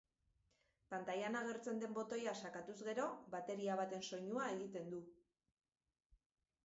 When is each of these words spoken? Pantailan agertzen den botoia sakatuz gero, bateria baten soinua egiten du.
Pantailan 0.93 1.37
agertzen 1.41 1.83
den 1.83 1.93
botoia 1.99 2.33
sakatuz 2.41 2.77
gero, 2.89 3.05
bateria 3.37 3.77
baten 3.83 4.09
soinua 4.09 4.49
egiten 4.59 4.93
du. 4.95 5.03